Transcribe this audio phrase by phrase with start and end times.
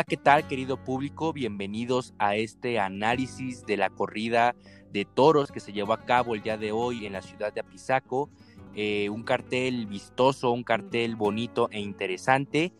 [0.00, 1.34] Hola, ¿qué tal querido público?
[1.34, 4.56] Bienvenidos a este análisis de la corrida
[4.90, 7.60] de toros que se llevó a cabo el día de hoy en la ciudad de
[7.60, 8.30] Apizaco.
[8.74, 12.72] Eh, un cartel vistoso, un cartel bonito e interesante.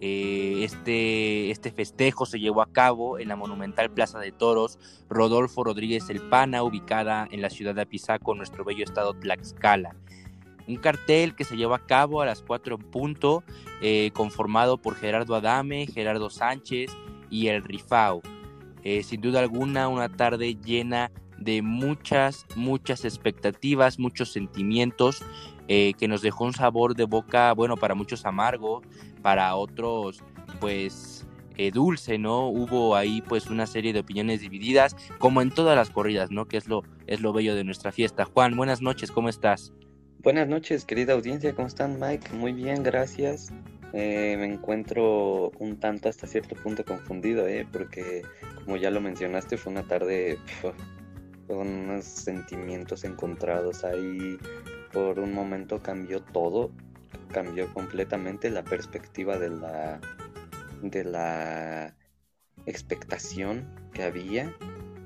[0.00, 4.78] Eh, este, este festejo se llevó a cabo en la monumental Plaza de Toros
[5.08, 9.96] Rodolfo Rodríguez El Pana, ubicada en la ciudad de Apizaco, nuestro bello estado Tlaxcala.
[10.70, 13.42] Un cartel que se llevó a cabo a las 4 en punto,
[13.82, 16.92] eh, conformado por Gerardo Adame, Gerardo Sánchez
[17.28, 18.22] y el Rifao.
[18.84, 25.24] Eh, sin duda alguna, una tarde llena de muchas, muchas expectativas, muchos sentimientos,
[25.66, 28.80] eh, que nos dejó un sabor de boca, bueno, para muchos amargo,
[29.22, 30.22] para otros,
[30.60, 31.26] pues,
[31.74, 32.46] dulce, ¿no?
[32.46, 36.46] Hubo ahí, pues, una serie de opiniones divididas, como en todas las corridas, ¿no?
[36.46, 38.24] Que es lo, es lo bello de nuestra fiesta.
[38.24, 39.74] Juan, buenas noches, ¿cómo estás?
[40.22, 42.34] Buenas noches, querida audiencia, ¿cómo están, Mike?
[42.34, 43.50] Muy bien, gracias.
[43.94, 47.66] Eh, me encuentro un tanto hasta cierto punto confundido, ¿eh?
[47.72, 48.20] porque
[48.66, 50.38] como ya lo mencionaste, fue una tarde
[51.48, 54.36] con unos sentimientos encontrados ahí.
[54.92, 56.70] Por un momento cambió todo,
[57.32, 60.00] cambió completamente la perspectiva de la,
[60.82, 61.96] de la
[62.66, 64.54] expectación que había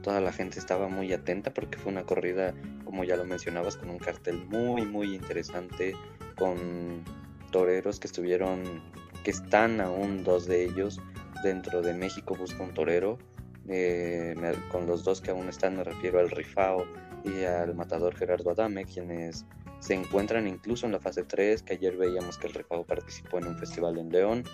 [0.05, 2.55] toda la gente estaba muy atenta porque fue una corrida,
[2.95, 5.97] como ya lo mencionabas, con un cartel muy, muy interesante,
[6.37, 7.03] con
[7.51, 8.85] toreros que estuvieron,
[9.25, 11.01] que están aún dos de ellos
[11.43, 13.19] dentro de México Busca un Torero.
[13.67, 14.37] Eh,
[14.71, 16.87] con los dos que aún están me refiero al Rifao
[17.25, 19.45] y al matador Gerardo Adame, quienes
[19.81, 23.49] se encuentran incluso en la fase 3, que ayer veíamos que el Rifao participó en
[23.49, 24.45] un festival en León.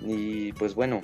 [0.00, 1.00] Y pues bueno,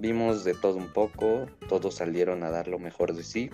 [0.00, 3.50] Vimos de todo un poco, todos salieron a dar lo mejor de sí.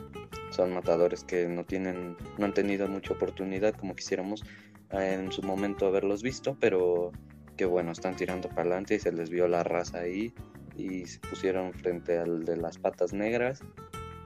[0.56, 4.42] Son matadores que no tienen, no han tenido mucha oportunidad como quisiéramos
[4.90, 7.12] eh, en su momento haberlos visto, pero
[7.58, 10.32] que bueno, están tirando para adelante y se les vio la raza ahí
[10.74, 13.62] y se pusieron frente al de las patas negras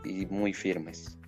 [0.04, 1.18] y muy firmes.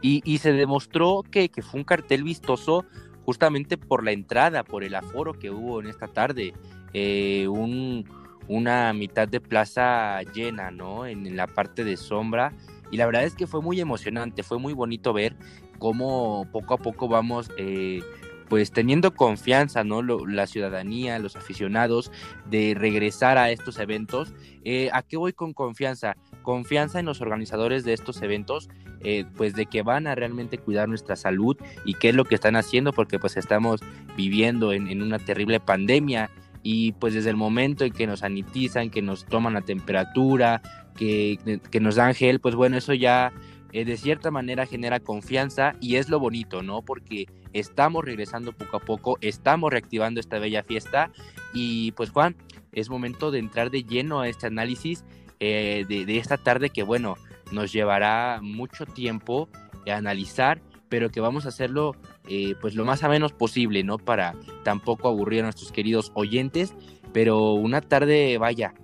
[0.00, 2.86] Y, se demostró que, que, fue un cartel vistoso
[3.26, 6.54] justamente por la entrada, por el aforo que hubo en esta tarde.
[6.94, 8.06] Eh, un,
[8.50, 11.06] una mitad de plaza llena, ¿no?
[11.06, 12.52] En, la parte de sombra.
[12.90, 15.36] Y la verdad es que fue muy emocionante, fue muy bonito ver
[15.78, 18.02] cómo poco a poco vamos, eh,
[18.48, 20.02] pues teniendo confianza, ¿no?
[20.02, 22.10] la ciudadanía, los aficionados,
[22.46, 24.34] de regresar a estos eventos.
[24.64, 26.16] Eh, ¿A qué voy con confianza?
[26.42, 28.68] Confianza en los organizadores de estos eventos,
[29.02, 32.34] eh, pues de que van a realmente cuidar nuestra salud y qué es lo que
[32.34, 33.80] están haciendo, porque pues estamos
[34.16, 36.28] viviendo en, en una terrible pandemia
[36.62, 40.60] y pues desde el momento en que nos sanitizan, que nos toman la temperatura,
[41.00, 43.32] que, nos dan gel, pues bueno, eso ya
[43.72, 46.82] eh, de cierta manera genera confianza y es lo bonito, ¿no?
[46.82, 51.10] Porque estamos regresando poco a poco, estamos reactivando esta bella fiesta
[51.54, 52.36] y pues Juan,
[52.72, 55.04] es momento de entrar de lleno a este análisis
[55.40, 57.16] eh, de, de, esta tarde que bueno,
[57.50, 59.48] nos llevará mucho tiempo
[59.90, 61.96] a analizar, pero que vamos a hacerlo
[62.28, 63.98] eh, pues lo más a menos posible, ¿no?
[63.98, 66.74] Para tampoco aburrir a nuestros queridos oyentes,
[67.12, 68.74] pero una tarde, vaya,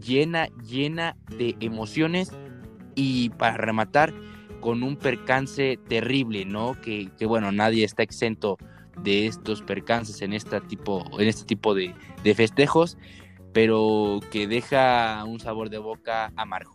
[0.00, 2.30] llena, llena de emociones
[2.94, 4.12] y para rematar
[4.60, 6.80] con un percance terrible, ¿no?
[6.80, 8.56] Que, bueno, nadie está exento
[9.02, 11.94] de estos percances en, este tipo, en este tipo de,
[12.34, 12.96] festejos,
[13.52, 16.72] pero que deja un sabor de boca amargo.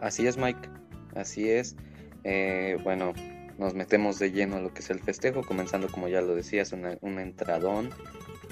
[0.00, 0.68] Así es, Mike,
[1.16, 1.76] así es.
[2.24, 3.12] Eh, bueno,
[3.58, 6.72] nos metemos de lleno a lo que es el festejo, comenzando como ya lo decías,
[6.72, 7.90] un entradón.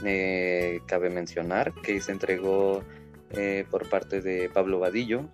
[0.04, 2.82] Eh, cabe mencionar que se entregó
[3.30, 5.28] eh, por parte de Pablo Vadillo.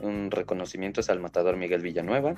[0.00, 2.34] Un reconocimiento al matador Miguel Villanueva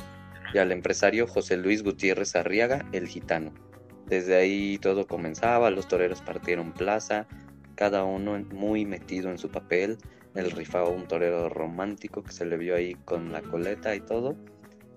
[0.52, 3.52] y al empresario José Luis Gutiérrez Arriaga, el gitano.
[4.06, 7.26] Desde ahí todo comenzaba, los toreros partieron plaza,
[7.76, 9.98] cada uno muy metido en su papel,
[10.34, 14.36] el rifado un torero romántico que se le vio ahí con la coleta y todo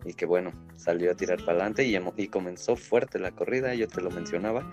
[0.06, 3.88] y que bueno, salió a tirar para adelante y, y comenzó fuerte la corrida, yo
[3.88, 4.72] te lo mencionaba,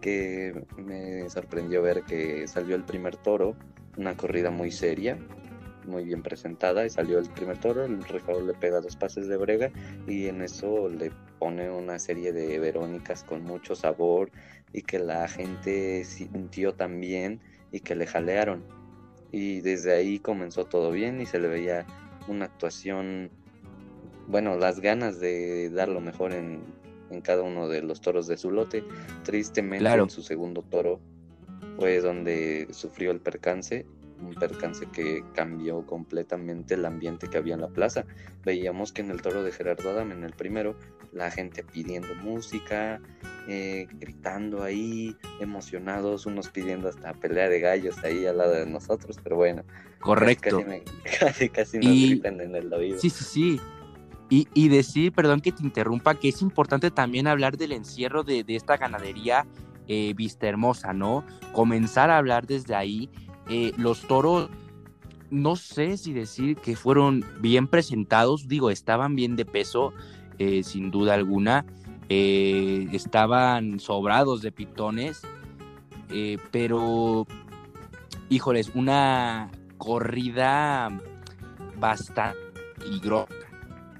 [0.00, 3.56] que me sorprendió ver que salió el primer toro,
[3.98, 5.18] una corrida muy seria,
[5.86, 9.36] muy bien presentada y salió el primer toro, el Rafael le pega dos pases de
[9.36, 9.70] brega
[10.06, 14.30] y en eso le pone una serie de verónicas con mucho sabor
[14.72, 17.40] y que la gente sintió también
[17.72, 18.62] y que le jalearon.
[19.32, 21.86] Y desde ahí comenzó todo bien y se le veía
[22.28, 23.30] una actuación
[24.28, 26.62] bueno, las ganas de dar lo mejor en,
[27.22, 28.84] cada uno de los toros de su lote.
[29.24, 31.00] Tristemente en su segundo toro
[31.78, 33.86] fue donde sufrió el percance
[34.20, 38.04] un percance que cambió completamente el ambiente que había en la plaza.
[38.44, 40.76] Veíamos que en el toro de Gerardo Adam, en el primero,
[41.12, 43.00] la gente pidiendo música,
[43.48, 49.18] eh, gritando ahí, emocionados, unos pidiendo hasta pelea de gallos ahí al lado de nosotros,
[49.22, 49.64] pero bueno.
[50.00, 50.64] Correcto.
[51.18, 52.98] Casi, casi, nos gritan en el oído.
[52.98, 53.60] Sí, sí, sí.
[54.30, 58.44] Y, y, decir, perdón que te interrumpa, que es importante también hablar del encierro de,
[58.44, 59.46] de esta ganadería
[59.88, 61.24] eh, Vista Hermosa, ¿no?
[61.52, 63.10] Comenzar a hablar desde ahí.
[63.48, 64.50] Eh, los toros,
[65.30, 69.92] no sé si decir que fueron bien presentados, digo, estaban bien de peso,
[70.38, 71.64] eh, sin duda alguna.
[72.10, 75.20] estaban sobrados de pitones,
[76.50, 77.26] pero,
[78.30, 80.88] híjoles, una corrida
[81.78, 82.38] bastante
[82.78, 83.34] peligrosa,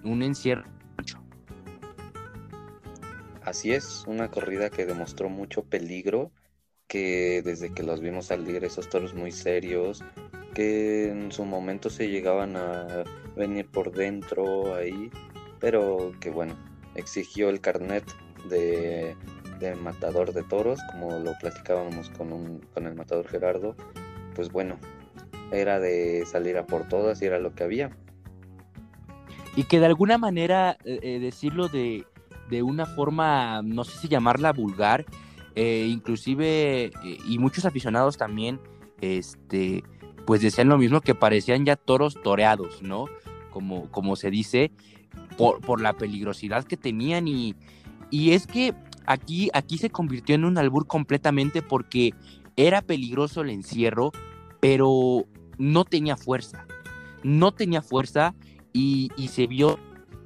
[0.05, 0.78] un encierro
[3.49, 6.31] Así es, una corrida que demostró mucho peligro,
[6.87, 10.05] que desde que los vimos salir esos toros muy serios,
[10.53, 13.05] que en su momento se llegaban a
[13.37, 15.11] venir por dentro ahí,
[15.61, 16.59] pero que bueno,
[16.95, 18.05] exigió el carnet
[18.51, 19.17] de,
[19.81, 23.75] matador de toros, como lo platicábamos con, un, con el matador Gerardo,
[24.35, 24.79] pues bueno,
[25.53, 27.97] era de salir a por todas y era lo que había.
[29.57, 32.05] Y que de alguna manera eh, eh, decirlo de
[32.49, 35.05] de una forma, no sé si llamarla vulgar,
[35.55, 38.61] eh, inclusive, eh, y muchos aficionados también,
[39.01, 39.83] este,
[40.27, 43.07] pues decían lo mismo, que parecían ya toros toreados, ¿no?
[43.51, 44.71] Como, como se dice,
[45.37, 47.55] por, por la peligrosidad que tenían y,
[48.11, 48.75] y es que
[49.07, 52.13] aquí, aquí se convirtió en un albur completamente porque
[52.57, 54.13] era peligroso el encierro,
[54.61, 55.27] pero
[55.59, 56.67] no tenía fuerza.
[57.23, 58.35] No tenía fuerza
[58.73, 59.79] y, y se vio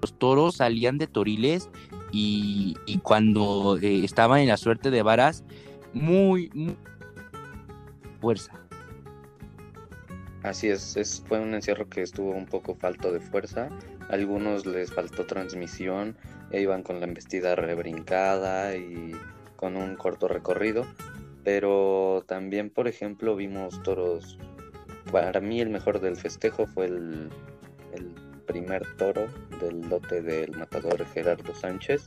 [0.03, 1.71] los toros salían de toriles
[2.13, 5.45] y, cuando eh, estaba en la suerte de varas,
[5.93, 6.51] muy,
[8.21, 8.53] fuerza.
[10.43, 13.69] Así es, es, fue un encierro que estuvo un poco falto de fuerza.
[14.09, 16.17] algunos les faltó transmisión,
[16.51, 19.13] e iban con la embestida rebrincada y
[19.57, 20.85] con un corto recorrido.
[21.45, 24.39] Pero también, por ejemplo, vimos toros.
[25.11, 27.31] Para mí, el mejor del festejo fue el
[28.53, 29.29] primer toro
[29.61, 32.07] del lote del matador Gerardo Sánchez,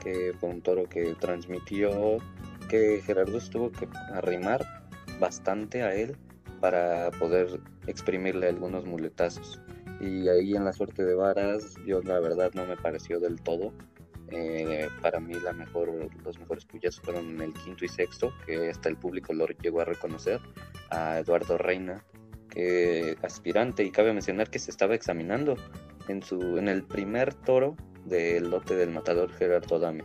[0.00, 2.18] que fue un toro que transmitió
[2.68, 4.64] que Gerardo estuvo que arrimar
[5.18, 6.16] bastante a él
[6.60, 9.60] para poder exprimirle algunos muletazos.
[10.00, 13.72] Y ahí en la suerte de varas, yo la verdad no me pareció del todo.
[14.30, 15.90] Eh, para mí la mejor,
[16.22, 19.86] los mejores puyas fueron el quinto y sexto, que hasta el público lo llegó a
[19.86, 20.40] reconocer,
[20.90, 22.04] a Eduardo Reina,
[22.58, 25.54] que aspirante, y cabe mencionar que se estaba examinando
[26.08, 30.02] en, su, en el primer toro del lote del matador Gerardo Adame.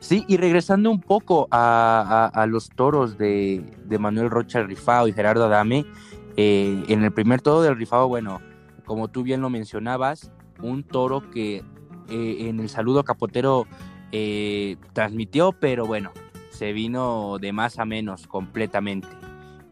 [0.00, 3.62] Sí, y regresando un poco a, los toros de,
[3.98, 5.84] Manuel Rocha Rifao y Gerardo Adame,
[6.38, 8.40] eh, en el primer toro del Rifao, bueno,
[8.86, 10.32] como tú bien lo mencionabas,
[10.62, 11.56] un toro que
[12.08, 13.66] eh, en el saludo capotero
[14.10, 16.12] eh, transmitió, pero bueno,
[16.48, 19.17] se vino de más a menos completamente.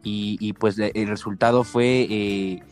[0.08, 2.62] Y, pues el resultado fue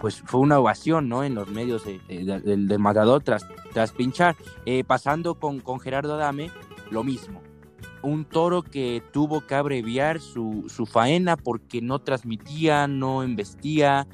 [0.00, 1.22] pues fue una ovación, ¿no?
[1.24, 4.34] En los medios del, matador tras, tras pinchar.
[4.64, 6.50] Eh, pasando con, con Gerardo Adame,
[6.90, 7.42] lo mismo.
[8.02, 14.08] Un toro que tuvo que abreviar su, su faena porque no transmitía, no embestía,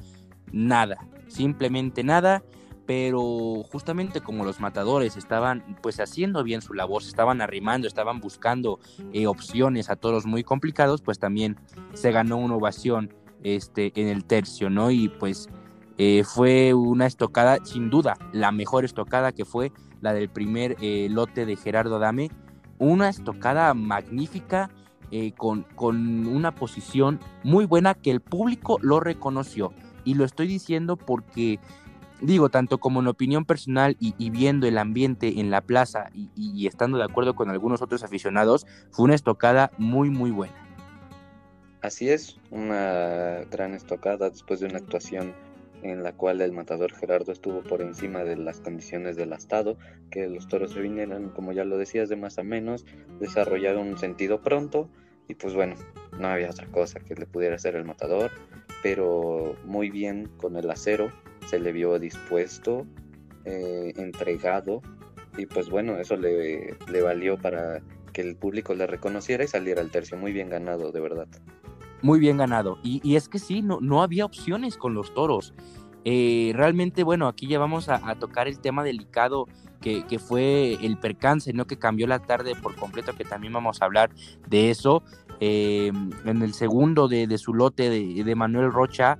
[0.51, 0.97] nada,
[1.29, 2.43] simplemente nada
[2.87, 8.21] pero justamente como los matadores estaban pues haciendo bien su labor, se estaban arrimando, estaban
[8.21, 8.79] buscando
[9.11, 11.57] eh, opciones a toros muy complicados, pues también
[11.93, 13.13] se ganó una ovación
[13.43, 14.89] este, en el tercio, ¿no?
[14.89, 15.49] Y pues
[15.97, 21.09] eh, fue una estocada, sin duda, la mejor estocada que fue la del primer eh,
[21.11, 22.31] lote de Gerardo Adame.
[22.79, 24.69] Una estocada magnífica,
[25.37, 29.71] con, con una posición muy buena que el público lo reconoció.
[30.03, 31.59] Y lo estoy diciendo porque,
[32.21, 36.97] digo, tanto como en opinión personal y, viendo el ambiente en la plaza y, estando
[36.97, 40.55] de acuerdo con algunos otros aficionados, fue una estocada muy, muy buena.
[41.81, 45.33] Así es, una gran estocada después de una actuación
[45.83, 49.77] en la cual el matador Gerardo estuvo por encima de las condiciones del astado,
[50.09, 52.85] que los toros se vinieran, como ya lo decías, de más a menos,
[53.19, 54.89] desarrollaron un sentido pronto
[55.27, 55.75] y pues bueno,
[56.19, 58.31] no había otra cosa que le pudiera hacer el matador,
[58.81, 61.11] pero muy bien con el acero,
[61.47, 62.85] se le vio dispuesto,
[63.45, 64.81] eh, entregado
[65.37, 67.81] y pues bueno, eso le, le valió para
[68.13, 71.27] que el público le reconociera y saliera al tercio, muy bien ganado, de verdad
[72.01, 72.77] muy bien ganado.
[72.83, 75.53] Y, es que sí, no, no había opciones con los toros.
[76.05, 79.45] Eh, realmente, bueno, aquí ya vamos a, tocar el tema delicado
[79.81, 81.65] que, fue el percance, ¿no?
[81.65, 84.11] Que cambió la tarde por completo, que también vamos a hablar
[84.47, 85.03] de eso.
[85.39, 89.19] en el segundo de, su lote de, Manuel Rocha,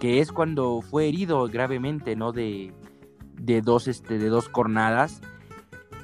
[0.00, 2.32] que es cuando fue herido gravemente, ¿no?
[2.32, 2.72] De,
[3.36, 5.20] de dos, este, de dos cornadas.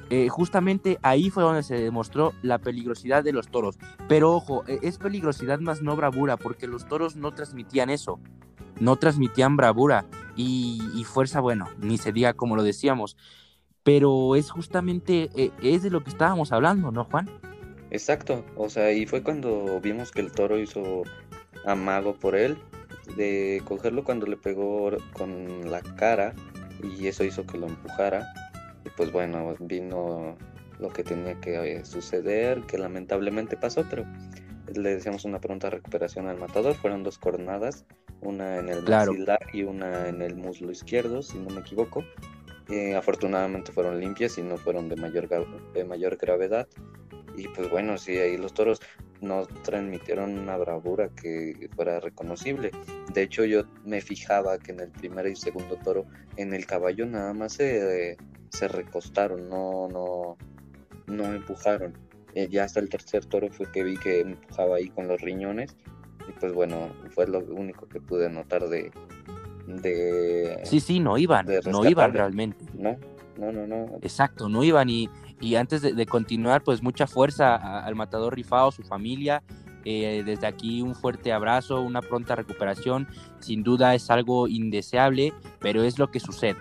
[0.09, 3.77] Eh, justamente ahí fue donde se demostró la peligrosidad de los toros.
[4.07, 8.19] Pero ojo, e, es peligrosidad más no bravura, porque los toros no transmitían eso,
[8.79, 13.17] no transmitían bravura y, fuerza, bueno, ni se diga como lo decíamos.
[13.83, 17.29] Pero es justamente, e, es de lo que estábamos hablando, ¿no, Juan?
[17.89, 21.03] Exacto, o sea, y fue cuando vimos que el toro hizo
[21.65, 22.57] amago por él,
[23.15, 26.33] de cogerlo cuando le pegó con la cara
[26.83, 28.27] y eso hizo que lo empujara
[28.95, 30.37] pues bueno, vino
[30.79, 34.05] lo que tenía que eh, suceder, que lamentablemente pasó, pero
[34.73, 36.75] le decíamos una pronta recuperación al matador.
[36.75, 37.85] Fueron dos cornadas,
[38.21, 39.13] una en el claro.
[39.53, 42.03] y una en el muslo izquierdo, si no me equivoco.
[42.69, 45.27] Eh, afortunadamente fueron limpias y no fueron de mayor,
[45.73, 46.67] de mayor gravedad.
[47.35, 48.81] Y pues bueno, sí, ahí los toros
[49.21, 52.71] nos transmitieron una bravura que fuera reconocible.
[53.13, 56.05] De hecho, yo me fijaba que en el primer y segundo toro,
[56.35, 58.17] en el caballo nada más se
[58.49, 60.37] se recostaron, no, no,
[61.07, 61.93] no empujaron.
[62.33, 65.75] Eh, ya hasta el tercer toro fue que vi que empujaba ahí con los riñones
[66.27, 68.91] y pues bueno, fue lo único que pude notar de...
[69.67, 72.65] de sí, sí, no iban, no iban realmente.
[72.73, 72.97] No,
[73.37, 73.99] no, no, no.
[74.01, 75.09] Exacto, no iban y,
[75.39, 79.43] y antes de, continuar, pues mucha fuerza al matador rifado, su familia.
[79.89, 83.07] Eh, desde aquí un fuerte abrazo, una pronta recuperación.
[83.39, 86.57] Sin duda es algo indeseable, pero es lo que sucede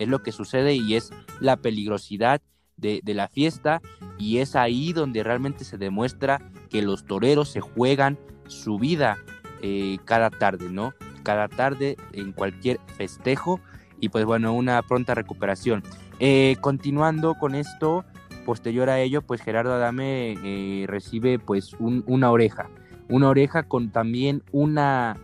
[0.00, 2.40] es lo que sucede y es la peligrosidad
[2.76, 3.82] de, la fiesta
[4.18, 6.40] y es ahí donde realmente se demuestra
[6.70, 9.18] que los toreros se juegan su vida
[9.60, 10.94] eh, cada tarde, ¿no?
[11.22, 13.60] Cada tarde en cualquier festejo
[14.00, 15.82] y pues bueno, una pronta recuperación.
[16.18, 18.04] Eh, continuando con esto,
[18.44, 22.68] posterior a ello, pues Gerardo Adame eh, recibe pues una oreja,
[23.08, 25.16] una oreja con también una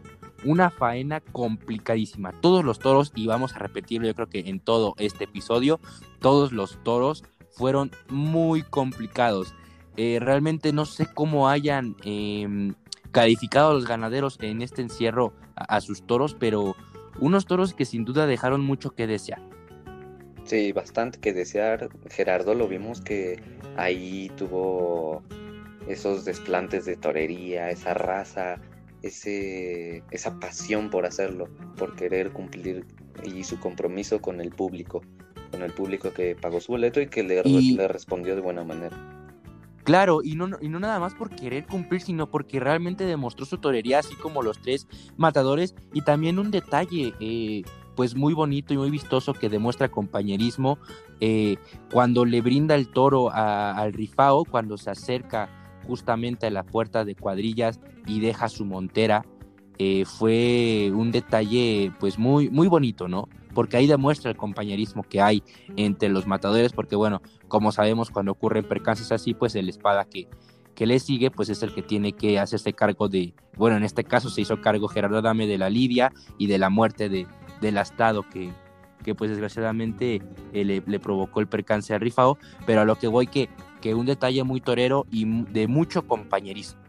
[0.44, 2.32] una faena complicadísima.
[2.32, 5.80] Todos los toros, y vamos a repetirlo yo creo que en todo este episodio,
[6.20, 9.54] todos los toros fueron muy complicados.
[9.96, 12.74] Eh, realmente no sé cómo hayan em,
[13.10, 16.76] calificado a los ganaderos en este encierro a, sus toros, pero
[17.18, 19.40] unos toros que sin duda dejaron mucho que desear.
[20.44, 21.88] Sí, bastante que desear.
[22.08, 23.42] Gerardo lo vimos que
[23.76, 25.22] ahí tuvo
[25.88, 28.60] esos desplantes de torería, esa raza,
[29.02, 32.84] ese, esa pasión por hacerlo, por querer cumplir
[33.24, 35.02] y su compromiso con el público,
[35.50, 39.15] con el público que pagó su boleto y que le, le respondió de buena manera.
[39.86, 43.58] Claro, y no, y no nada más por querer cumplir, sino porque realmente demostró su
[43.58, 45.76] torería, así como los tres matadores.
[45.92, 47.62] Y también un detalle, eh,
[47.94, 50.80] pues muy bonito y muy vistoso que demuestra compañerismo,
[51.20, 51.58] eh,
[51.92, 55.48] cuando le brinda el toro al rifao, cuando se acerca
[55.86, 57.78] justamente a la puerta de cuadrillas
[58.08, 59.24] y deja su montera,
[59.78, 63.28] eh, fue un detalle pues muy, muy bonito, ¿no?
[63.56, 65.42] Porque ahí demuestra el compañerismo que hay
[65.76, 70.28] entre los matadores, porque bueno, como sabemos cuando ocurren percances así, pues el espada que,
[70.74, 74.04] que le sigue, pues es el que tiene que hacerse cargo de, bueno, en este
[74.04, 77.26] caso se hizo cargo Gerardo Dame de la lidia y de la muerte de,
[77.62, 78.52] del astado que,
[79.02, 80.22] que pues desgraciadamente
[80.52, 83.48] eh, le, le, provocó el percance a Rifao, pero a lo que voy que
[83.80, 86.80] que un detalle muy torero y de mucho compañerismo.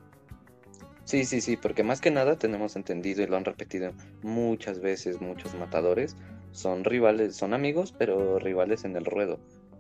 [1.04, 3.94] Sí, sí, sí, porque más que nada tenemos entendido y lo han repetido
[4.24, 6.18] muchas veces muchos matadores,
[6.58, 9.40] son rivales, son amigos, pero rivales en el ruedo.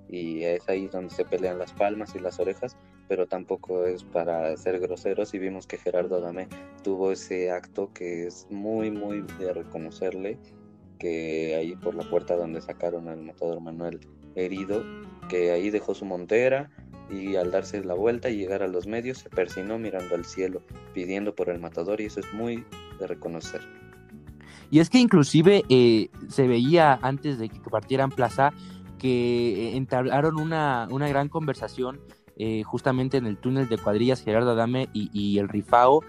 [0.09, 4.55] Y es ahí donde se pelean las palmas y las orejas, pero tampoco es para
[4.57, 5.33] ser groseros.
[5.33, 6.47] Y vimos que Gerardo Adame
[6.83, 10.37] tuvo ese acto que es muy, muy de reconocerle,
[10.99, 13.99] que ahí por la puerta donde sacaron al matador Manuel
[14.35, 14.83] herido,
[15.29, 16.69] que ahí dejó su montera,
[17.09, 20.61] y al darse la vuelta y llegar a los medios se persinó mirando al cielo,
[20.93, 22.63] pidiendo por el matador y eso es muy
[22.99, 23.61] de reconocer.
[24.69, 28.53] Y es que inclusive eh, se veía antes de que partieran Plaza
[28.97, 31.99] que eh, entablaron una, una gran conversación
[32.35, 36.03] eh, justamente en el túnel de cuadrillas Gerardo Adame y, el Rifao.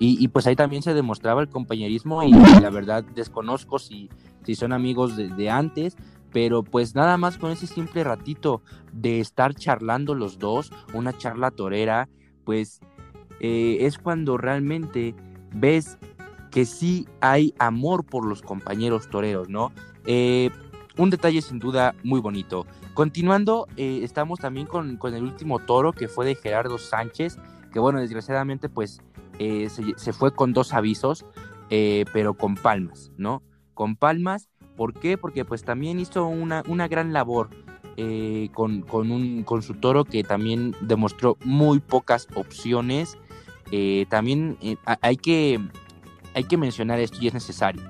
[0.00, 4.10] Y, pues ahí también se demostraba el compañerismo y, la verdad desconozco si,
[4.44, 5.96] si son amigos de, antes,
[6.30, 8.60] pero pues nada más con ese simple ratito
[8.92, 12.10] de estar charlando los dos, una charla torera,
[12.44, 12.80] pues
[13.40, 15.14] es cuando realmente
[15.54, 15.96] ves
[16.54, 19.72] que sí hay amor por los compañeros toreros, ¿no?
[20.06, 20.48] Eh,
[20.96, 22.64] un detalle sin duda muy bonito.
[22.94, 27.38] Continuando, eh, estamos también con, el último toro que fue de Gerardo Sánchez,
[27.72, 29.02] que bueno, desgraciadamente pues
[29.36, 31.26] se, se, fue con dos avisos,
[31.68, 33.42] pero con palmas, ¿no?
[33.74, 35.16] Con palmas ¿Por qué?
[35.18, 37.50] Porque pues también hizo una, una gran labor
[37.96, 43.16] eh, con, un, con su toro que también demostró muy pocas opciones.
[43.70, 45.60] eh, también eh, hay, que,
[46.34, 47.82] hay que mencionar esto y es necesario.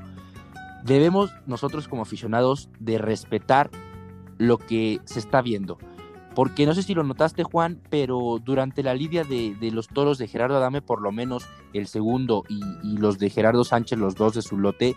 [0.84, 3.70] Debemos nosotros como aficionados de respetar
[4.38, 5.78] lo que se está viendo.
[6.34, 10.26] Porque no sé si lo notaste, Juan, pero durante la lidia de, los toros de
[10.26, 14.42] Gerardo Adame, por lo menos el segundo y, los de Gerardo Sánchez, los dos de
[14.42, 14.96] su lote,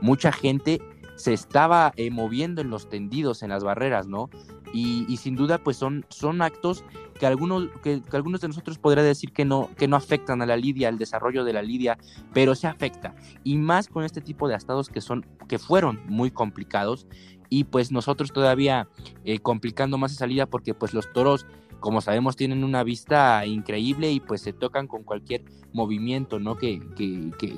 [0.00, 0.80] mucha gente
[1.16, 4.30] se estaba eh, moviendo en los tendidos, en las barreras, ¿no?
[4.72, 6.84] Y, sin duda, pues son, son actos
[7.18, 10.56] que algunos, que, algunos de nosotros podría decir que no, que no afectan a la
[10.56, 11.98] lidia, al desarrollo de la lidia,
[12.32, 13.14] pero se afecta.
[13.44, 17.06] Y más con este tipo de estados que son, que fueron muy complicados
[17.50, 18.88] y pues nosotros todavía
[19.24, 21.46] eh, complicando más esa salida porque pues los toros
[21.80, 26.80] como sabemos tienen una vista increíble y pues se tocan con cualquier movimiento no que,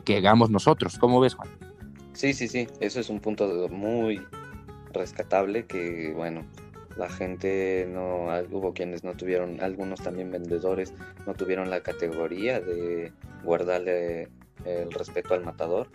[0.05, 1.49] que, hagamos nosotros ¿cómo ves Juan?
[2.13, 4.21] Sí, sí, sí, eso es un punto muy
[4.93, 6.45] rescatable que bueno
[7.01, 10.95] la gente no hubo quienes no tuvieron algunos también vendedores
[11.27, 14.29] no tuvieron la categoría de guardarle
[14.65, 15.89] el respeto al matador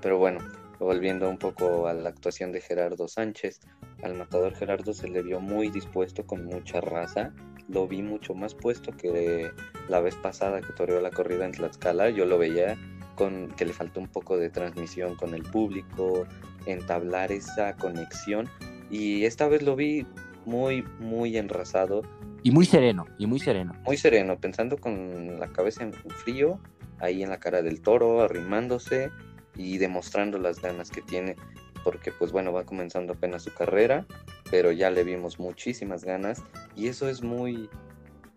[0.00, 0.40] pero bueno
[0.80, 3.60] volviendo un poco a la actuación de Gerardo Sánchez,
[4.02, 7.32] al matador Gerardo se le vio muy dispuesto, con mucha raza.
[7.68, 9.50] Lo vi mucho más puesto que
[9.88, 12.10] la vez pasada que toreó la corrida en Tlaxcala.
[12.10, 12.76] Yo lo veía
[13.14, 16.26] con que le faltó un poco de transmisión con el público,
[16.66, 18.48] entablar esa conexión.
[18.90, 20.06] Y esta vez lo vi
[20.50, 22.02] muy, muy enrasado.
[22.42, 23.72] Y muy sereno, y muy sereno.
[23.84, 26.58] Muy sereno, pensando con la cabeza en frío,
[26.98, 29.10] ahí en la cara del toro, arrimándose
[29.56, 31.36] y demostrando las ganas que tiene,
[31.84, 34.06] porque pues bueno, va comenzando apenas su carrera,
[34.50, 36.42] pero ya le vimos muchísimas ganas
[36.74, 37.68] y eso es muy,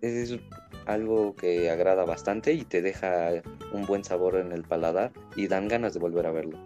[0.02, 0.38] es
[0.86, 3.30] algo que agrada bastante y te deja
[3.72, 6.60] un buen sabor en el paladar y dan ganas de volver a verlo.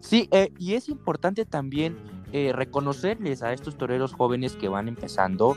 [0.00, 1.96] Sí, eh, y es importante también
[2.32, 5.56] eh, reconocerles a estos toreros jóvenes que van empezando,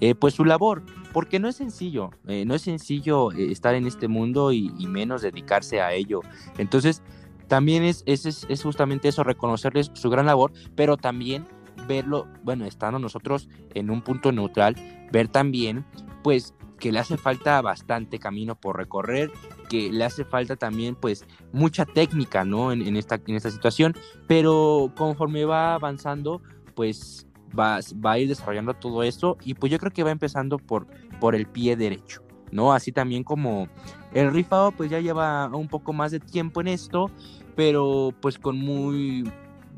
[0.00, 4.08] eh, pues su labor, porque no es sencillo, eh, no es sencillo estar en este
[4.08, 6.20] mundo y, menos dedicarse a ello.
[6.58, 7.02] Entonces,
[7.48, 11.46] también es, es, es, justamente eso, reconocerles su gran labor, pero también
[11.88, 14.76] verlo, bueno, estando nosotros en un punto neutral,
[15.10, 15.84] ver también,
[16.22, 19.30] pues, que le hace falta bastante camino por recorrer,
[19.68, 22.72] que le hace falta también, pues, mucha técnica, ¿no?
[22.72, 23.94] En, esta, en esta situación,
[24.26, 26.42] pero conforme va avanzando,
[26.74, 30.58] pues va, va a ir desarrollando todo esto y pues yo creo que va empezando
[30.58, 30.88] por,
[31.20, 32.72] por el pie derecho, ¿no?
[32.72, 33.68] Así también como
[34.12, 37.12] el rifado pues ya lleva un poco más de tiempo en esto,
[37.54, 39.30] pero pues con muy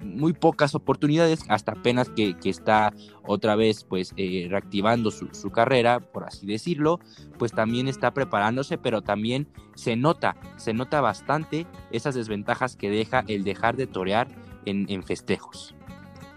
[0.05, 2.93] muy pocas oportunidades, hasta apenas que, está
[3.25, 7.01] otra vez pues eh, reactivando su, su, carrera, por así decirlo,
[7.39, 13.25] pues también está preparándose, pero también se nota, se nota bastante esas desventajas que deja
[13.29, 14.29] el dejar de torear
[14.67, 15.75] en, en festejos.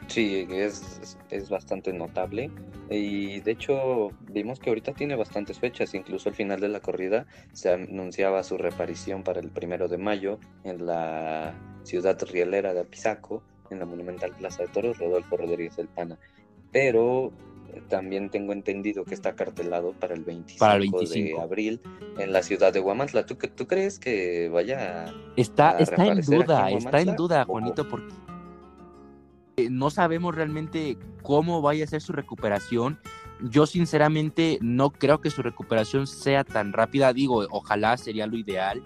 [0.08, 2.50] Sí, es, es bastante notable.
[2.90, 5.94] Y de hecho, vimos que ahorita tiene bastantes fechas.
[5.94, 10.40] Incluso al final de la corrida se anunciaba su reparición para el primero de mayo
[10.64, 11.54] en la
[11.84, 16.18] ciudad rielera de Apizaco, en la monumental Plaza de Toros, Rodolfo Rodríguez del Pana.
[16.72, 17.32] Pero
[17.74, 21.82] eh, también tengo entendido que está cartelado para el 25, de abril
[22.18, 23.26] en la ciudad de Huamantla.
[23.26, 28.14] ¿Tú, tú crees que vaya está, está en duda, está en duda, Juanito, porque
[29.58, 33.00] eh, no sabemos realmente cómo vaya a ser su recuperación.
[33.42, 37.12] Yo sinceramente no creo que su recuperación sea tan rápida.
[37.12, 38.84] Digo, ojalá sería lo ideal,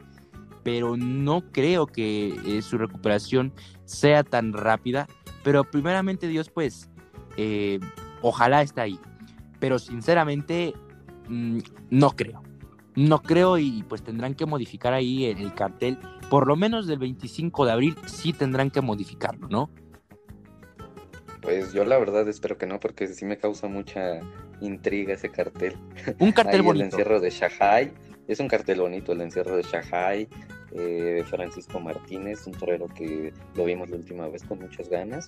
[0.64, 3.54] pero no creo que eh, su recuperación
[3.92, 5.08] sea tan rápida.
[5.44, 6.90] Pero primeramente Dios, pues,
[7.38, 7.80] eh,
[8.22, 9.00] ojalá esté ahí.
[9.60, 10.74] Pero sinceramente,
[11.28, 12.42] mm, no creo.
[12.96, 15.98] No creo y pues tendrán que modificar ahí el cartel.
[16.30, 19.70] Por lo menos del 25 de abril sí tendrán que modificarlo, ¿no?
[21.42, 24.20] Pues yo la verdad espero que no, porque sí me causa mucha
[24.60, 25.76] intriga ese cartel.
[26.20, 26.86] Un cartel bonito.
[26.86, 27.94] El encierro de Shahai,
[28.28, 30.28] es un cartel bonito el encierro de Shahai,
[30.74, 35.28] eh, Francisco Martínez, un torero que lo vimos la última vez con muchas ganas,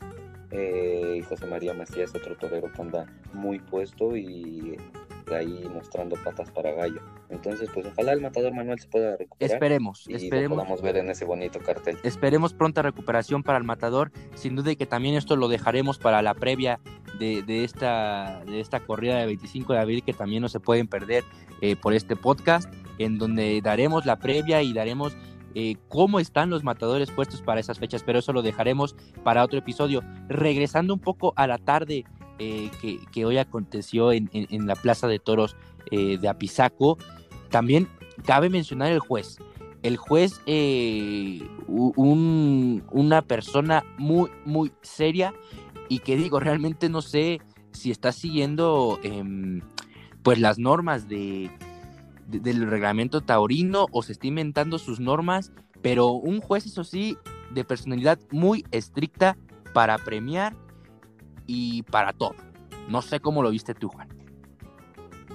[0.51, 4.77] eh, y José María Macías, otro torero que anda muy puesto y
[5.31, 7.01] ahí mostrando patas para gallo.
[7.29, 9.53] Entonces, pues ojalá el matador Manuel se pueda recuperar.
[9.53, 10.57] Esperemos, y esperemos.
[10.57, 11.97] Lo podamos ver en ese bonito cartel.
[12.03, 14.11] Esperemos pronta recuperación para el matador.
[14.35, 16.79] Sin duda y que también esto lo dejaremos para la previa
[17.19, 21.23] de, esta, de esta corrida de 25 de abril que también no se pueden perder
[21.61, 25.15] eh, por este podcast, en donde daremos la previa y daremos
[25.55, 29.59] eh, cómo están los matadores puestos para esas fechas, pero eso lo dejaremos para otro
[29.59, 30.03] episodio.
[30.27, 32.05] Regresando un poco a la tarde
[32.39, 32.71] eh,
[33.11, 34.27] que, hoy aconteció en,
[34.65, 35.55] la Plaza de Toros
[35.91, 36.97] eh, de Apizaco,
[37.49, 37.87] también
[38.25, 39.37] cabe mencionar el juez.
[39.83, 40.39] El juez,
[41.67, 45.33] una persona muy, muy seria
[45.89, 49.61] y que digo, realmente no sé si está siguiendo em,
[50.23, 51.51] pues las normas de,
[52.27, 57.17] del reglamento taurino o se está inventando sus normas, pero un juez, eso sí,
[57.51, 59.37] de personalidad muy estricta
[59.73, 60.55] para premiar
[61.45, 62.35] y para todo.
[62.87, 64.09] No sé cómo lo viste tú, Juan.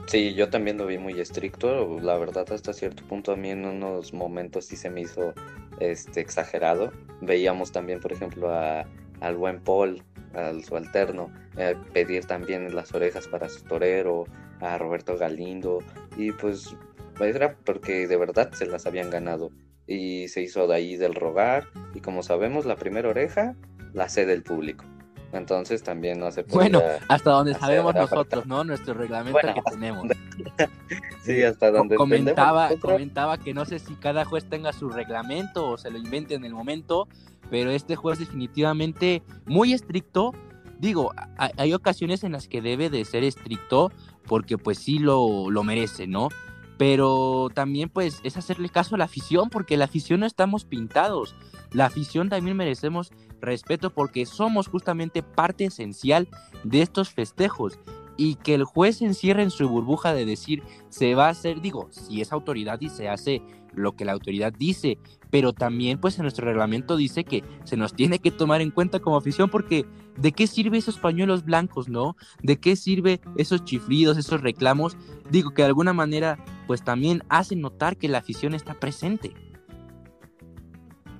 [0.07, 2.01] Sí, yo también lo vi muy estricto.
[2.01, 5.35] La verdad, hasta cierto punto a mí en unos momentos sí se me hizo
[5.81, 6.93] este, exagerado.
[7.21, 8.87] Veíamos también, por ejemplo, a,
[9.21, 10.03] al buen Paul,
[10.35, 14.25] al subalterno, eh, pedir también las orejas para su torero,
[14.61, 15.81] a Roberto Galindo,
[16.19, 16.77] y pues
[17.21, 19.51] era porque de verdad se las habían ganado.
[19.87, 23.57] Y se hizo de ahí del rogar, y como sabemos, la primera oreja
[23.95, 24.85] la cede el público.
[25.33, 26.71] Entonces también no se puede.
[26.71, 28.65] Bueno, hasta donde sabemos nosotros, ¿no?
[28.65, 30.07] Nuestro reglamento que tenemos.
[31.23, 35.79] sí, hasta donde comentaba, comentaba que no sé si cada juez tenga su reglamento o
[35.79, 37.09] se lo invente en el momento,
[37.51, 40.33] pero este juez definitivamente muy estricto.
[40.79, 43.91] Digo, hay, ocasiones en las que debe de ser estricto
[44.29, 46.29] porque pues sí lo, lo merece, ¿no?
[46.77, 51.35] Pero también pues es hacerle caso a la afición porque la afición no estamos pintados.
[51.73, 53.11] La afición también merecemos
[53.41, 56.29] respeto porque somos justamente parte esencial
[56.63, 57.79] de estos festejos
[58.17, 61.89] y que el juez encierre en su burbuja de decir se va a hacer, digo,
[61.91, 63.43] si es autoridad y se hace
[63.75, 64.99] lo que la autoridad dice,
[65.31, 69.01] pero también pues en nuestro reglamento dice que se nos tiene que tomar en cuenta
[69.01, 72.17] como afición porque ¿de qué sirve esos pañuelos blancos, no?
[72.43, 74.97] ¿De qué sirve esos chiflidos, esos reclamos?
[75.31, 79.35] Digo que de alguna manera pues también hacen notar que la afición está presente.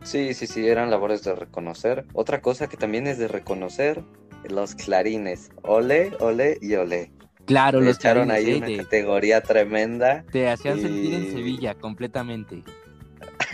[0.03, 2.07] Sí, sí, sí, eran labores de reconocer.
[2.15, 4.03] Otra cosa que también es de reconocer,
[4.49, 5.51] los clarines.
[5.63, 7.13] Ole, ole y ole.
[7.49, 10.23] Claro, los echaron ahí una categoría tremenda.
[10.31, 12.63] Te hacían sentir en Sevilla completamente.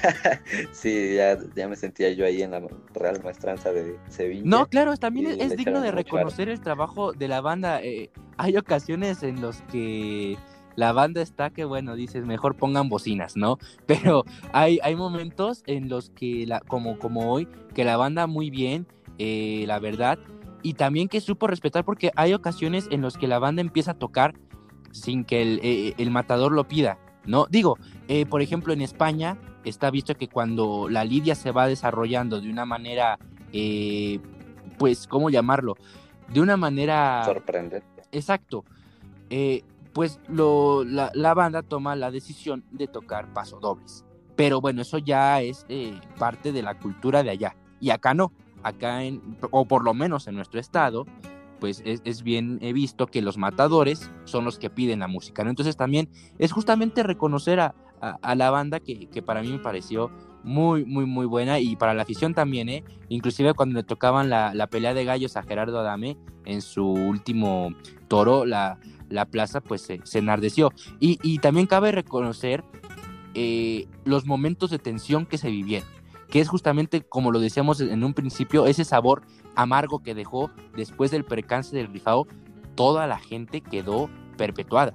[0.72, 4.42] sí, ya, ya, me sentía yo ahí en la Real Maestranza de Sevilla.
[4.44, 7.80] No, claro, también es, digno de reconocer el trabajo de la banda.
[7.83, 10.37] Eh, hay ocasiones en los que
[10.74, 13.59] la banda está que, bueno, dices, mejor pongan bocinas, ¿no?
[13.87, 18.50] Pero hay, hay momentos en los que, la, como, como hoy, que la banda muy
[18.50, 20.18] bien, eh, la verdad,
[20.64, 23.94] y también que supo respetar porque hay ocasiones en los que la banda empieza a
[23.94, 24.35] tocar
[24.90, 27.46] sin que el, eh, el matador lo pida, ¿no?
[27.48, 32.40] Digo, eh, por ejemplo, en España está visto que cuando la lidia se va desarrollando
[32.40, 33.18] de una manera,
[34.79, 35.77] pues, ¿cómo llamarlo?
[36.33, 37.22] De una manera...
[37.24, 38.03] Sorprendente.
[38.11, 38.64] Exacto.
[39.31, 44.05] Eh, pues lo, la, banda toma la decisión de tocar pasodobles.
[44.37, 47.57] Pero bueno, eso ya es eh, parte de la cultura de allá.
[47.81, 48.33] Y acá no.
[48.64, 51.07] Acá, en, o por lo menos en nuestro estado,
[51.61, 55.42] pues es, bien he visto que los matadores son los que piden la música.
[55.42, 57.74] Entonces también es justamente reconocer a,
[58.35, 60.11] la banda que, que, para mí me pareció
[60.42, 62.85] muy, muy, muy buena y para la afición también, ¿eh?
[63.09, 67.70] Inclusive cuando le tocaban la, la pelea de gallos a Gerardo Adame en su último
[68.09, 70.72] toro, la, la plaza pues se, enardeció.
[71.00, 72.64] Y, también cabe reconocer
[73.35, 75.88] eh, los momentos de tensión que se vivieron,
[76.28, 79.22] que es justamente, como lo decíamos en un principio, ese sabor
[79.54, 82.26] amargo que dejó después del percance del rifao,
[82.74, 84.94] toda la gente quedó perpetuada.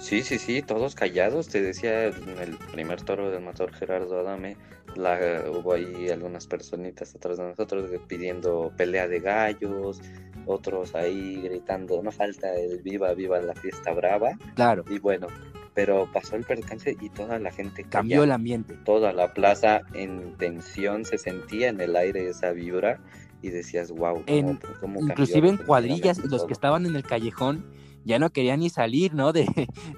[0.00, 1.48] Sí, sí, sí, todos callados.
[1.48, 4.56] Te decía en el primer toro del motor Gerardo Adame,
[4.96, 10.00] la, hubo ahí algunas personitas atrás de nosotros pidiendo pelea de gallos,
[10.46, 14.38] otros ahí gritando, no falta el viva, viva la fiesta brava.
[14.54, 14.84] Claro.
[14.88, 15.26] Y bueno,
[15.74, 18.74] pero pasó el percance y toda la gente cambió el ambiente.
[18.84, 23.00] Toda la plaza en tensión se sentía en el aire esa vibra
[23.42, 24.22] y decías, wow.
[24.28, 27.64] inclusive en cuadrillas, los que estaban en el callejón
[28.04, 29.32] ya no querían ni salir, ¿no?
[29.32, 29.46] De,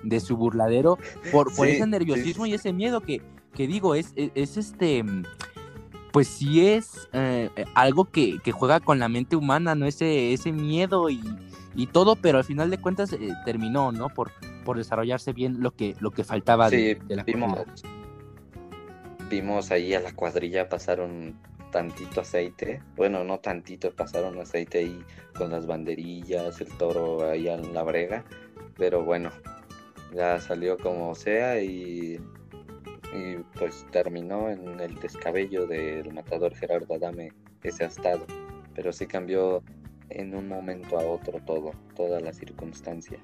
[0.03, 0.99] de su burladero
[1.31, 3.23] por, por ese nerviosismo y ese miedo que,
[3.55, 5.05] que digo, es, es, este
[6.13, 9.87] pues sí es eh, algo que, juega con la mente humana, ¿no?
[9.87, 11.23] Ese, ese miedo y,
[11.91, 14.11] todo, pero al final de cuentas eh, terminó, ¿no?
[14.11, 14.31] Por,
[14.63, 17.59] por desarrollarse bien lo que, lo que faltaba de, la vimos,
[19.29, 21.39] vimos ahí a la cuadrilla, pasaron
[21.71, 27.73] tantito aceite, bueno, no tantito, pasaron aceite ahí con las banderillas, el toro ahí en
[27.73, 28.25] la brega,
[28.77, 29.31] pero bueno,
[30.15, 32.21] ya salió como sea y
[33.13, 38.27] y pues terminó en el descabello del matador Gerardo Adame ese estado,
[38.75, 39.63] pero sí cambió
[40.09, 43.19] en un momento a otro todo, toda la circunstancia.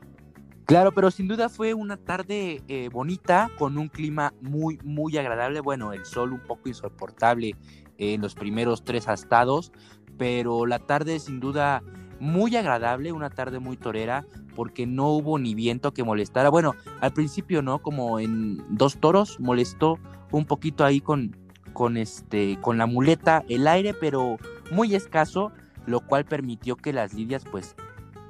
[0.69, 5.61] Claro, pero sin duda fue una tarde eh, bonita, con un clima muy, muy agradable.
[5.61, 7.57] Bueno, el sol un poco insoportable
[7.97, 9.73] en los primeros tres astados,
[10.19, 11.83] pero la tarde sin duda
[12.21, 16.51] muy agradable, una tarde muy torera, porque no hubo ni viento que molestara.
[16.51, 19.99] Bueno, al principio no, como en dos toros molestó
[20.33, 21.35] un poquito ahí con,
[21.73, 24.37] con este, con la muleta el aire, pero
[24.71, 25.51] muy escaso,
[25.87, 27.75] lo cual permitió que las lidias, pues,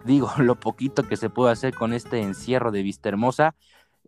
[0.08, 3.54] digo, lo poquito que se pudo hacer con este encierro de Vista Hermosa,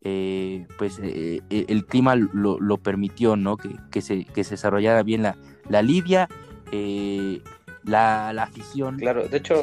[0.02, 3.56] eh, pues eh, eh, el clima lo, permitió, ¿no?
[3.56, 5.36] Que, se, que se desarrollara bien la,
[5.68, 6.28] la lidia,
[7.84, 8.96] la, afición.
[8.98, 9.62] Claro, de hecho,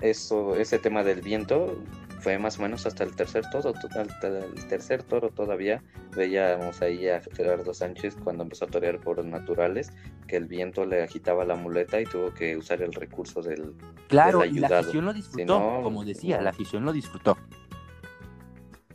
[0.00, 1.82] Eso, ese tema del viento
[2.20, 5.82] fue más o menos hasta el tercer toro, hasta el tercer toro todavía
[6.14, 9.92] veíamos ahí a Gerardo Sánchez cuando empezó a torear por naturales,
[10.26, 13.74] que el viento le agitaba la muleta y tuvo que usar el recurso del
[14.08, 17.36] Claro, y la afición lo disfrutó, como decía, la afición lo disfrutó.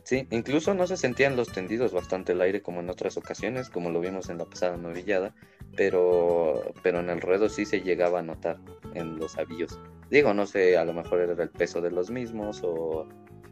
[0.06, 3.90] Sí, incluso no se sentían los tendidos bastante el aire como en otras ocasiones, como
[3.90, 5.34] lo vimos en la pasada novillada,
[5.76, 8.58] pero, pero en el ruedo sí se llegaba a notar
[8.94, 9.80] en los avíos.
[10.10, 13.06] Digo, no sé, a lo mejor era el peso de los mismos o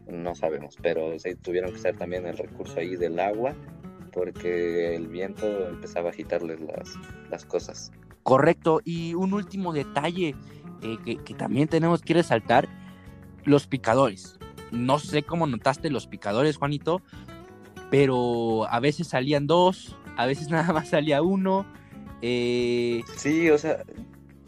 [0.07, 3.55] no sabemos, pero tuvieron que usar también el recurso ahí del agua
[4.11, 6.93] porque el viento empezaba a agitarles las,
[7.29, 7.91] las cosas.
[8.23, 10.35] Correcto, y un último detalle
[10.81, 12.69] eh, que, que también tenemos que resaltar,
[13.43, 14.39] los picadores
[14.75, 17.01] no sé cómo notaste los picadores, Juanito,
[17.89, 21.65] pero a veces salían dos, a veces nada más salía uno.
[22.21, 23.83] Eh, sí, o sea,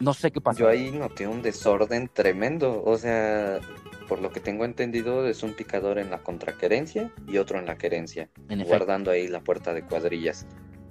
[0.00, 0.58] no sé qué pasó.
[0.58, 3.60] Yo ahí noté un desorden tremendo, o sea,
[4.08, 7.76] por lo que tengo entendido es un picador en la contraquerencia y otro en la
[7.76, 8.28] querencia,
[8.66, 10.46] guardando ahí la puerta de cuadrillas.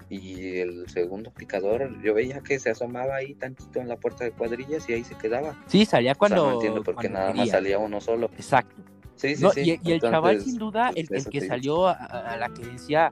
[0.10, 4.32] Y el segundo picador, yo veía que se asomaba ahí tantito en la puerta de
[4.32, 5.62] cuadrillas y ahí se quedaba.
[5.66, 6.48] Sí, salía cuando.
[6.48, 8.30] no entiendo por qué nada más salía uno solo.
[8.38, 8.76] Exacto.
[9.24, 13.12] Y, el chaval, sin duda, el, que salió a, la querencia,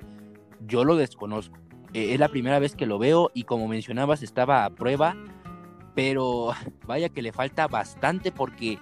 [0.66, 1.58] yo lo desconozco.
[1.94, 5.18] E, es la primera vez que lo veo y como mencionabas, estaba a prueba,
[5.96, 6.52] pero
[6.86, 8.80] vaya que le falta bastante porque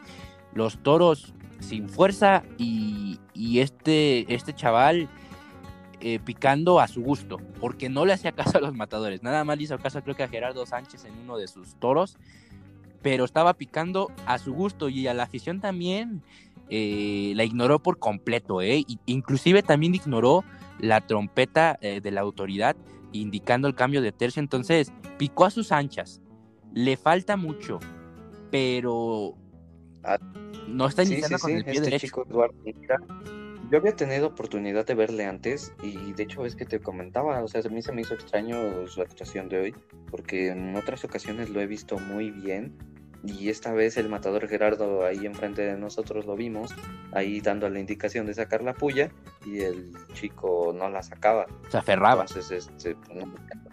[0.53, 3.19] los toros sin fuerza y,
[3.59, 5.07] este, este chaval
[6.01, 9.57] eh, picando a su gusto, porque no le hacía caso a los matadores, nada más
[9.57, 12.17] le hizo caso creo que a Gerardo Sánchez en uno de sus toros,
[13.01, 16.23] pero estaba picando a su gusto y a la afición también
[16.69, 18.83] eh, la ignoró por completo, ¿eh?
[19.05, 20.43] inclusive también ignoró
[20.79, 22.75] la trompeta eh, de la autoridad
[23.11, 26.21] indicando el cambio de tercio, entonces picó a sus anchas,
[26.73, 27.79] le falta mucho,
[28.51, 29.35] pero
[30.03, 30.17] ah,
[30.67, 32.25] no está iniciando con el pie este derecho.
[33.71, 37.47] yo había tenido oportunidad de verle antes y de hecho es que te comentaba, o
[37.47, 39.75] sea, a mí se me hizo extraño su actuación de hoy,
[40.09, 42.75] porque en otras ocasiones lo he visto muy bien
[43.23, 46.73] y esta vez el matador Gerardo ahí enfrente de nosotros lo vimos,
[47.13, 49.11] ahí dando la indicación de sacar la puya
[49.45, 51.45] y el chico no la sacaba.
[51.69, 52.25] Se aferraba.
[52.27, 53.25] Entonces, este, pues,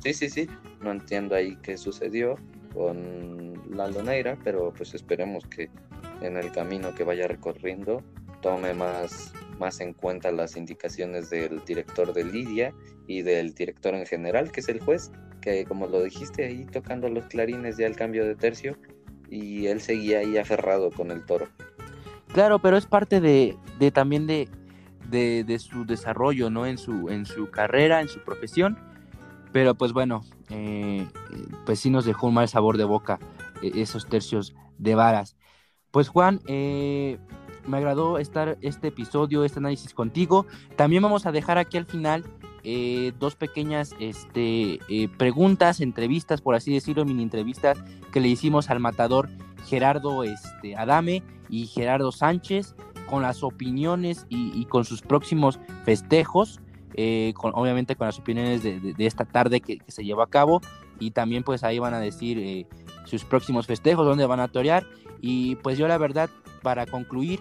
[0.04, 0.48] sí, sí, sí,
[0.80, 2.36] no entiendo ahí qué sucedió
[2.80, 5.68] con la loneira, pero pues esperemos que
[6.22, 8.02] en el camino que vaya recorriendo
[8.40, 12.72] tome más, más en cuenta las indicaciones del director de Lidia
[13.06, 15.10] y del director en general, que es el juez,
[15.42, 18.78] que como lo dijiste ahí tocando los clarines ya el cambio de tercio,
[19.28, 21.48] y él seguía ahí aferrado con el toro.
[22.32, 24.48] Claro, pero es parte de, de también de,
[25.10, 26.66] de, su desarrollo, ¿no?
[26.66, 28.78] En su, en su carrera, en su profesión.
[29.52, 31.06] Pero pues bueno, eh,
[31.66, 33.18] pues sí nos dejó un mal sabor de boca
[33.62, 35.36] eh, esos tercios de varas.
[35.90, 37.18] Pues Juan, eh,
[37.66, 40.46] me agradó estar este episodio, este análisis contigo.
[40.76, 42.24] También vamos a dejar aquí al final
[42.62, 47.82] eh, dos pequeñas este, eh, preguntas, entrevistas, por así decirlo, mini entrevistas
[48.12, 49.30] que le hicimos al matador
[49.66, 52.74] Gerardo este, Adame y Gerardo Sánchez
[53.08, 56.60] con las opiniones y, con sus próximos festejos,
[56.94, 60.60] eh, con, obviamente con las opiniones de, esta tarde que, se llevó a cabo
[60.98, 62.66] y también pues ahí van a decir
[63.04, 64.86] sus próximos festejos, dónde van a torear
[65.20, 66.30] y pues yo la verdad
[66.62, 67.40] para concluir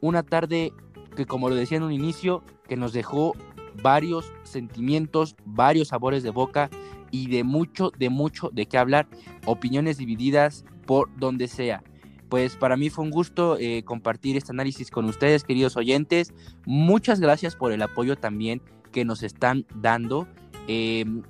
[0.00, 0.72] una tarde
[1.16, 3.34] que como lo decía en un inicio que nos dejó
[3.82, 6.70] varios sentimientos, varios sabores de boca
[7.10, 9.06] y de mucho, de mucho de qué hablar,
[9.46, 11.82] opiniones divididas por donde sea.
[12.28, 16.34] Pues para mí fue un gusto eh, compartir este análisis con ustedes, queridos oyentes.
[16.66, 18.60] Muchas gracias por el apoyo también
[18.94, 20.28] que nos están dando.
[20.68, 21.22] Em,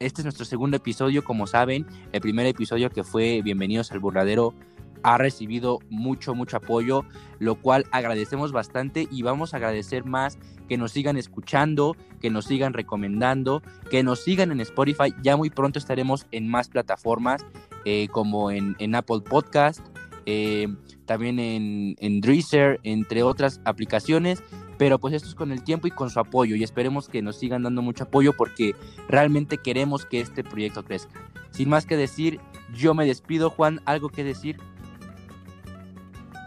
[0.00, 4.54] este es nuestro segundo episodio, como saben, el primer episodio que fue Bienvenidos al Burradero
[5.02, 7.04] ha recibido mucho, mucho apoyo,
[7.38, 12.46] lo cual agradecemos bastante y vamos a agradecer más que nos sigan escuchando, que nos
[12.46, 15.14] sigan recomendando, que nos sigan en Spotify.
[15.22, 17.44] Ya muy pronto estaremos en más plataformas
[17.84, 19.80] eh, como en, Apple Podcast,
[20.26, 20.68] eh,
[21.06, 24.42] también en, en Dreaser, entre otras aplicaciones.
[24.78, 27.36] Pero pues esto es con el tiempo y con su apoyo y esperemos que nos
[27.36, 28.74] sigan dando mucho apoyo porque
[29.08, 31.20] realmente queremos que este proyecto crezca.
[31.50, 32.40] Sin más que decir,
[32.74, 34.56] yo me despido, Juan, ¿algo que decir?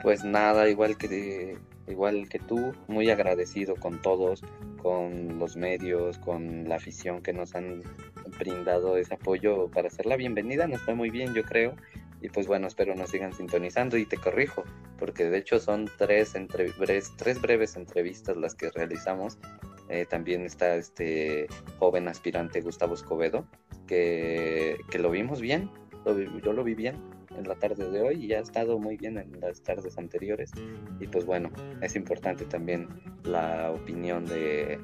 [0.04, 1.58] pues nada, igual que
[1.88, 4.44] igual que tú, muy agradecido con todos,
[4.82, 7.82] con los medios, con la afición que nos han
[8.38, 11.76] brindado ese apoyo para hacer la bienvenida, nos fue muy bien, yo creo.
[12.24, 14.64] Y pues bueno, espero nos sigan sintonizando y te corrijo,
[14.98, 16.72] porque de hecho son tres, entre,
[17.18, 19.38] tres breves entrevistas las que realizamos.
[19.90, 21.48] Eh, también está este
[21.80, 23.46] joven aspirante Gustavo Escobedo,
[23.88, 25.70] que, que lo vimos bien,
[26.42, 26.96] yo lo vi bien
[27.38, 30.52] en la tarde de hoy y ha estado muy bien en las tardes anteriores.
[31.02, 32.88] Y pues bueno, es importante también
[33.26, 34.80] la opinión de,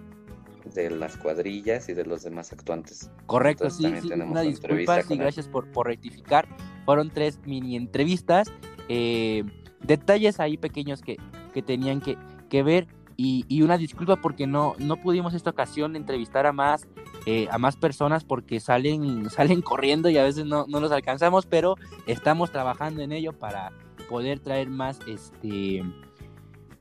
[0.73, 3.09] de las cuadrillas y de los demás actuantes.
[3.25, 6.47] Correcto, sí, una disculpa y gracias por, por rectificar.
[6.85, 8.51] Fueron tres mini entrevistas,
[8.87, 9.43] eh,
[9.81, 11.17] detalles ahí pequeños que,
[11.53, 12.17] que tenían que,
[12.49, 12.87] que ver
[13.21, 16.87] y, y, una disculpa porque no, no pudimos esta ocasión entrevistar a más,
[17.25, 21.45] eh, a más personas porque salen, salen corriendo y a veces no, no los alcanzamos,
[21.45, 21.75] pero
[22.07, 23.73] estamos trabajando en ello para
[24.07, 25.83] poder traer más este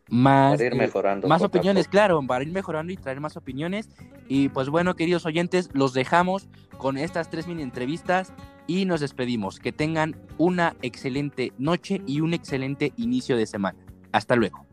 [0.09, 3.89] más, ir eh, mejorando más opiniones, claro, para ir mejorando y traer más opiniones.
[4.29, 8.33] Y pues bueno, queridos oyentes, los dejamos con estas tres mini entrevistas
[8.67, 9.59] y nos despedimos.
[9.59, 13.79] Que tengan una excelente noche y un excelente inicio de semana.
[14.13, 14.67] Hasta luego.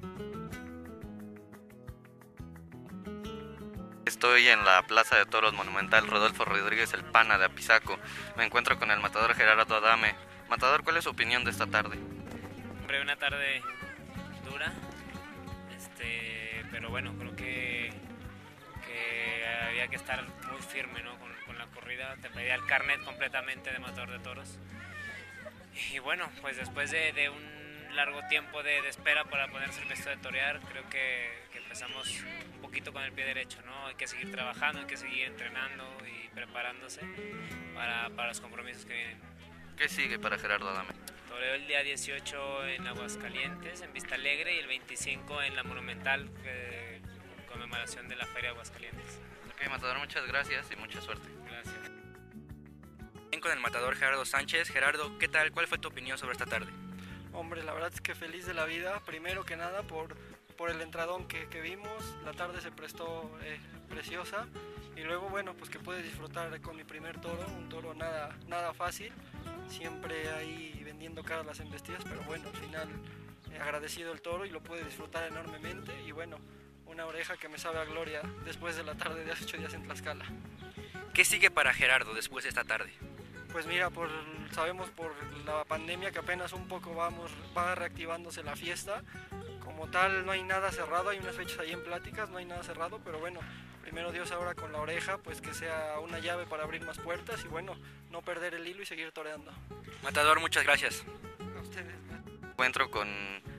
[4.06, 7.98] Estoy en la Plaza de Toros Monumental Rodolfo Rodríguez El Pana de Apizaco.
[8.38, 10.14] Me encuentro con el matador Gerardo Adame.
[10.50, 11.98] Matador, ¿cuál es su opinión de esta tarde?
[12.82, 13.62] Hombre, una tarde
[14.50, 14.72] dura,
[16.96, 17.90] bueno, creo que,
[18.88, 21.20] que había que estar muy firme ¿no?
[21.20, 22.16] con, con, la corrida.
[22.22, 24.58] Te pedía el carnet completamente de matador de toros.
[25.92, 29.90] Y bueno, pues después de, de un largo tiempo de, de, espera para ponerse el
[29.90, 33.88] vestido de torear, creo que, que, empezamos un poquito con el pie derecho, ¿no?
[33.88, 37.02] Hay que seguir trabajando, hay que seguir entrenando y preparándose
[37.74, 39.20] para, para los compromisos que vienen.
[39.76, 40.94] ¿Qué sigue para Gerardo Adame?
[41.28, 46.30] Toreo el día 18 en Aguascalientes, en Vista Alegre, y el 25 en la Monumental,
[46.46, 46.85] eh,
[47.66, 49.20] conmemoración de la Feria de Aguascalientes.
[49.50, 51.28] Ok, Matador, muchas gracias y mucha suerte.
[51.48, 51.92] Gracias.
[53.42, 54.70] Con el Matador Gerardo Sánchez.
[54.70, 55.52] Gerardo, ¿qué tal?
[55.52, 56.72] ¿Cuál fue tu opinión sobre esta tarde?
[57.34, 60.16] Hombre, la verdad es que feliz de la vida, primero que nada por,
[60.58, 64.48] por el entradón que, que vimos, la tarde se prestó eh, preciosa
[64.96, 68.74] y luego bueno pues que pude disfrutar con mi primer toro, un toro nada, nada
[68.74, 69.12] fácil,
[69.68, 72.88] siempre ahí vendiendo caras las embestidas, pero bueno, al final
[73.54, 76.40] he agradecido el toro y lo pude disfrutar enormemente y bueno,
[76.86, 79.74] una oreja que me sabe a gloria después de la tarde de hace ocho días
[79.74, 80.26] en Tlaxcala.
[81.14, 82.92] ¿Qué sigue para Gerardo después de esta tarde?
[83.52, 84.10] Pues mira, por,
[84.52, 85.14] sabemos por
[85.46, 89.02] la pandemia que apenas un poco vamos, va reactivándose la fiesta.
[89.64, 92.64] Como tal, no hay nada cerrado, hay unas fechas ahí en pláticas, no hay nada
[92.64, 93.40] cerrado, pero bueno,
[93.82, 97.44] primero Dios ahora con la oreja, pues que sea una llave para abrir más puertas
[97.46, 97.78] y bueno,
[98.12, 99.52] no perder el hilo y seguir toreando.
[100.04, 101.06] Matador, muchas gracias.
[101.58, 101.96] A ustedes.
[102.44, 103.10] Encuentro con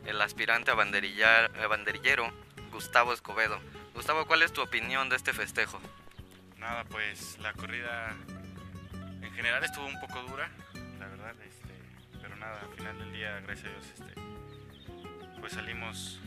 [0.07, 2.33] el aspirante a, a banderillero,
[2.77, 3.59] Gustavo Escobedo.
[3.95, 5.81] Gustavo, ¿cuál es tu opinión de este festejo?
[6.59, 8.15] Nada, pues la corrida
[9.23, 10.51] en general estuvo un poco dura,
[10.99, 11.73] la verdad, este,
[12.21, 16.21] pero nada, al final del día, gracias a Dios, este, pues salimos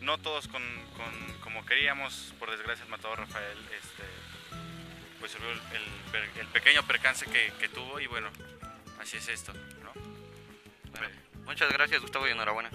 [0.00, 0.62] no todos con,
[0.96, 4.04] con, como queríamos, por desgracia el matador Rafael, este,
[5.18, 8.30] pues el, el, el pequeño percance que, que, tuvo y bueno,
[8.98, 9.92] así es esto, ¿no?
[10.92, 12.70] Bueno, muchas gracias Gustavo y enhorabuena.